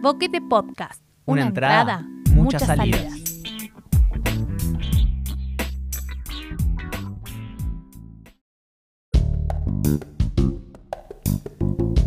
[0.00, 1.02] Boquete Podcast.
[1.24, 3.12] Una entrada, muchas salidas.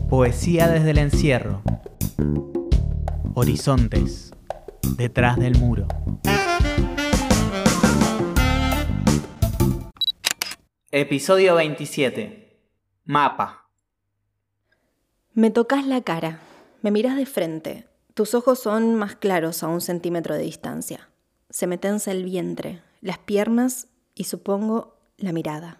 [0.09, 1.61] Poesía desde el encierro.
[3.33, 4.31] Horizontes.
[4.95, 5.87] Detrás del muro.
[10.91, 12.69] Episodio 27.
[13.03, 13.69] Mapa.
[15.33, 16.39] Me tocas la cara,
[16.81, 17.87] me miras de frente.
[18.13, 21.09] Tus ojos son más claros a un centímetro de distancia.
[21.49, 25.79] Se me tensa el vientre, las piernas y supongo la mirada.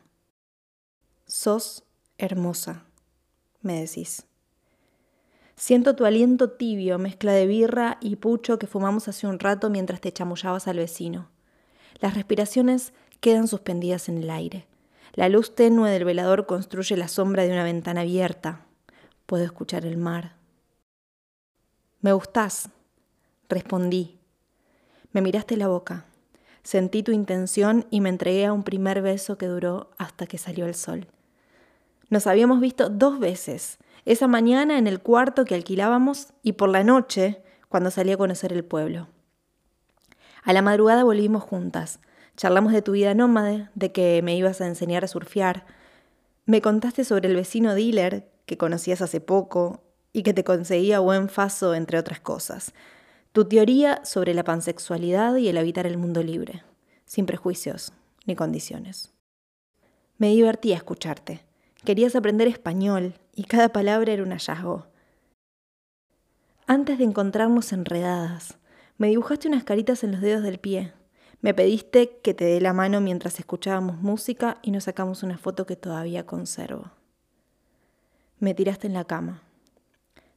[1.25, 1.83] Sos
[2.17, 2.85] hermosa,
[3.61, 4.25] me decís.
[5.55, 10.01] Siento tu aliento tibio, mezcla de birra y pucho que fumamos hace un rato mientras
[10.01, 11.29] te chamullabas al vecino.
[11.99, 14.67] Las respiraciones quedan suspendidas en el aire.
[15.13, 18.65] La luz tenue del velador construye la sombra de una ventana abierta.
[19.25, 20.40] Puedo escuchar el mar.
[22.01, 22.69] Me gustás,
[23.47, 24.19] respondí.
[25.11, 26.05] Me miraste la boca.
[26.63, 30.65] Sentí tu intención y me entregué a un primer beso que duró hasta que salió
[30.65, 31.07] el sol.
[32.09, 36.83] Nos habíamos visto dos veces, esa mañana en el cuarto que alquilábamos y por la
[36.83, 39.07] noche cuando salí a conocer el pueblo.
[40.43, 41.99] A la madrugada volvimos juntas,
[42.37, 45.65] Charlamos de tu vida nómade, de que me ibas a enseñar a surfear.
[46.45, 49.83] Me contaste sobre el vecino dealer que conocías hace poco
[50.13, 52.73] y que te conseguía buen faso, entre otras cosas.
[53.31, 56.63] Tu teoría sobre la pansexualidad y el habitar el mundo libre,
[57.05, 57.93] sin prejuicios
[58.25, 59.13] ni condiciones.
[60.17, 61.41] Me divertía escucharte.
[61.83, 64.87] Querías aprender español y cada palabra era un hallazgo.
[66.67, 68.57] Antes de encontrarnos enredadas,
[68.97, 70.93] me dibujaste unas caritas en los dedos del pie,
[71.41, 75.65] me pediste que te dé la mano mientras escuchábamos música y nos sacamos una foto
[75.65, 76.91] que todavía conservo.
[78.37, 79.41] Me tiraste en la cama.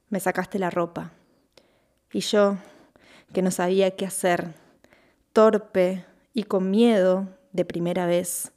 [0.09, 1.11] Me sacaste la ropa.
[2.11, 2.57] Y yo,
[3.33, 4.53] que no sabía qué hacer,
[5.33, 8.51] torpe y con miedo de primera vez,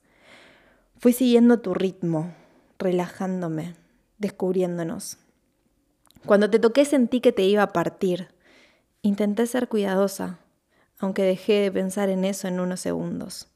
[0.98, 2.34] fui siguiendo tu ritmo,
[2.78, 3.74] relajándome,
[4.18, 5.18] descubriéndonos.
[6.26, 8.28] Cuando te toqué sentí que te iba a partir.
[9.02, 10.40] Intenté ser cuidadosa,
[10.98, 13.48] aunque dejé de pensar en eso en unos segundos.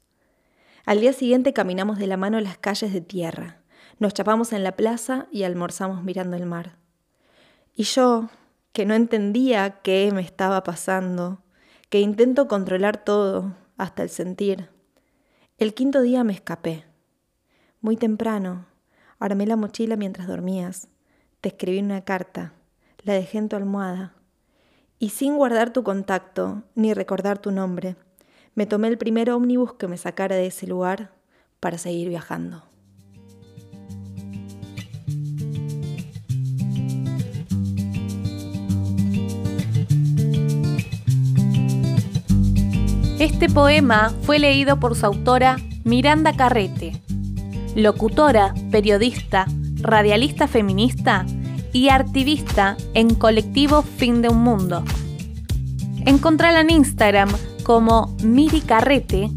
[0.85, 3.63] Al día siguiente caminamos de la mano las calles de tierra,
[3.99, 6.77] nos chapamos en la plaza y almorzamos mirando el mar.
[7.75, 8.29] Y yo,
[8.71, 11.41] que no entendía qué me estaba pasando,
[11.89, 14.69] que intento controlar todo, hasta el sentir.
[15.57, 16.85] El quinto día me escapé.
[17.81, 18.65] Muy temprano,
[19.19, 20.87] armé la mochila mientras dormías,
[21.41, 22.53] te escribí una carta,
[23.03, 24.13] la dejé en tu almohada
[25.03, 27.97] y sin guardar tu contacto ni recordar tu nombre,
[28.55, 31.11] me tomé el primer ómnibus que me sacara de ese lugar
[31.59, 32.63] para seguir viajando.
[43.23, 47.01] Este poema fue leído por su autora Miranda Carrete,
[47.73, 49.45] locutora, periodista,
[49.79, 51.25] radialista feminista
[51.71, 54.83] y activista en colectivo Fin de un Mundo.
[56.05, 57.29] Encontrala en Instagram
[57.63, 59.29] como Miri Carrete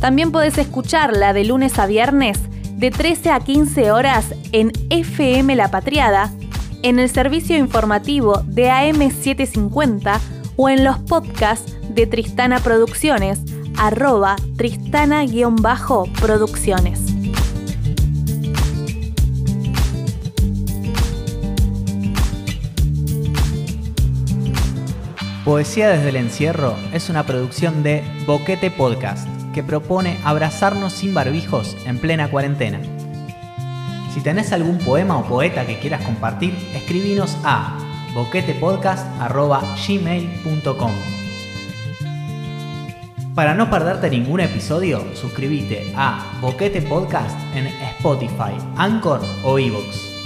[0.00, 2.40] También podés escucharla de lunes a viernes
[2.78, 6.32] de 13 a 15 horas en FM La Patriada,
[6.82, 10.18] en el servicio informativo de AM750
[10.56, 13.40] o en los podcasts de Tristana Producciones
[13.76, 17.00] arroba tristana-producciones.
[25.44, 31.74] Poesía desde el encierro es una producción de Boquete Podcast que propone abrazarnos sin barbijos
[31.86, 32.97] en plena cuarentena.
[34.18, 37.78] Si tenés algún poema o poeta que quieras compartir, escribinos a
[38.14, 40.92] boquetepodcast.gmail.com
[43.36, 50.17] para no perderte ningún episodio, suscríbete a Boquete Podcast en Spotify, Anchor o Evox.